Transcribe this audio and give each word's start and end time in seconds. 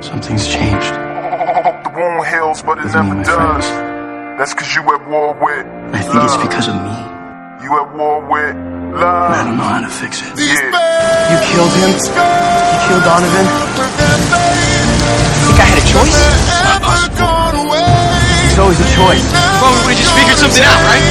Something's 0.00 0.48
changed. 0.48 0.92
The 0.96 1.92
wound 1.94 2.24
heals, 2.26 2.62
but 2.62 2.78
it 2.78 2.84
With 2.88 2.94
me 2.96 3.20
never 3.20 3.22
does. 3.22 3.34
friends. 3.36 3.66
That's 4.40 4.54
cause 4.56 4.72
you 4.74 4.80
at 4.96 5.02
war 5.08 5.36
with 5.36 5.66
I 5.92 6.00
think 6.00 6.24
it's 6.24 6.40
because 6.40 6.66
of 6.72 6.76
me. 6.80 6.96
You 7.60 7.70
at 7.76 7.88
war 7.92 8.24
with 8.24 8.56
love. 8.96 9.30
I 9.36 9.44
don't 9.44 9.56
know 9.60 9.68
how 9.68 9.84
to 9.84 9.92
fix 9.92 10.24
it. 10.24 10.32
Yeah. 10.40 10.72
You 11.28 11.36
killed 11.52 11.74
him? 11.76 11.92
You 11.92 12.78
killed 12.88 13.04
Donovan? 13.04 13.46
Think 15.44 15.58
I 15.60 15.66
had 15.68 15.78
a 15.78 15.84
choice? 15.84 16.16
Not 16.64 16.80
possible. 16.80 17.28
There's 17.68 18.58
always 18.58 18.80
a 18.80 18.88
choice. 18.96 19.24
Well, 19.60 19.76
we 19.84 19.92
just 20.00 20.12
figured 20.16 20.40
something 20.40 20.64
out, 20.64 20.80
right? 20.88 21.04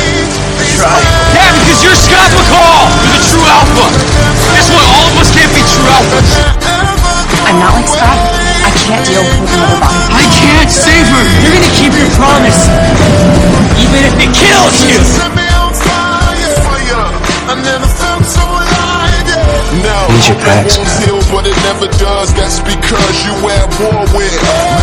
Try. 0.76 0.98
Yeah, 1.38 1.54
because 1.62 1.80
you're 1.86 1.94
Scott 2.00 2.30
McCall! 2.34 2.84
You're 3.06 3.14
the 3.14 3.24
true 3.30 3.46
alpha! 3.46 3.86
Guess 4.58 4.68
what? 4.74 4.86
All 4.90 5.06
of 5.14 5.16
us 5.22 5.30
can't 5.36 5.52
be 5.54 5.62
true 5.70 5.88
alphas! 5.94 6.30
I'm 7.48 7.58
not 7.60 7.74
like 7.76 7.88
Scott. 7.88 7.99
I 7.99 7.99
can't 7.99 7.99
deal 9.06 9.24
with 9.24 9.40
another 9.48 9.80
body. 9.80 10.12
I 10.12 10.26
can't 10.34 10.72
save 10.72 11.08
her! 11.08 11.24
You're 11.44 11.56
gonna 11.56 11.76
keep 11.80 11.94
your 11.96 12.12
promise! 12.20 12.60
Even 13.80 14.02
if 14.08 14.16
it 14.20 14.32
kills 14.36 14.76
you! 14.88 15.00
No, 19.80 19.98
Need 20.10 20.28
your 20.28 20.40
cracks. 20.42 20.76
heals, 21.06 21.26
but 21.32 21.46
it 21.48 21.56
never 21.64 21.88
does. 21.98 22.34
That's 22.34 22.60
because 22.60 23.16
you 23.26 23.34
at 23.50 23.70
war 23.80 24.02
with 24.18 24.79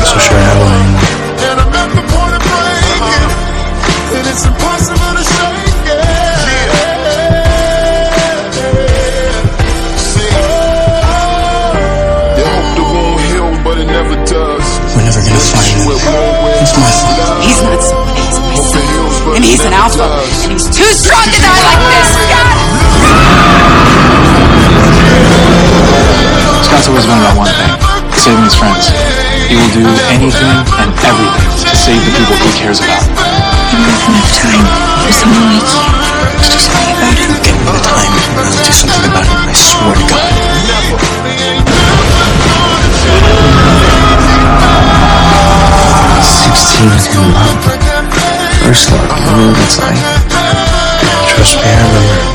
but 19.94 19.94
And 19.94 19.94
he's 19.94 19.94
an 19.94 20.02
never 20.02 20.02
alpha. 20.02 20.02
does. 20.02 20.42
And 20.42 20.52
he's 20.52 20.66
too 20.66 20.90
strong 20.98 21.26
to 21.30 21.38
die 21.38 21.62
like 21.62 21.82
this, 21.94 22.10
Scott! 22.26 23.66
Scott's 26.66 26.88
always 26.90 27.06
been 27.06 27.18
about 27.22 27.36
one 27.38 27.46
thing 27.54 27.70
saving 28.18 28.42
his 28.42 28.56
friends. 28.58 28.90
He 29.46 29.54
will 29.54 29.70
do 29.70 29.86
anything 30.10 30.56
and 30.82 30.90
everything 31.06 31.46
to 31.70 31.76
save 31.78 32.02
the 32.02 32.10
people 32.18 32.34
he 32.42 32.50
cares 32.58 32.80
about. 32.82 33.06
Enough 33.06 34.30
time 34.34 34.66
for 35.06 35.12
someone 35.14 35.54
like 35.54 35.70
you 35.70 35.86
to 36.42 36.50
do 36.50 36.58
something 36.58 36.90
about 36.90 37.14
it. 37.14 37.42
Give 37.46 37.54
me 37.54 37.70
the 37.70 37.78
time 37.86 38.10
and 38.10 38.42
I'll 38.42 38.58
do 38.66 38.72
something 38.74 39.06
about 39.06 39.22
it. 39.22 39.30
I 39.30 39.54
swear 39.54 39.94
to 39.94 40.04
God. 40.10 41.36
Sixteen 46.22 47.22
in 47.22 47.32
love. 47.32 47.85
First 48.66 48.90
love. 48.90 49.02
You 49.02 49.36
know 49.36 49.46
what 49.52 49.62
it's 49.62 49.78
like. 49.78 49.94
Trust 51.28 51.54
me, 51.54 51.62
I 51.62 51.86
remember. 51.86 52.25